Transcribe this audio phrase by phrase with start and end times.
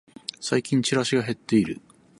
[0.39, 1.79] 最近チラシが減ってる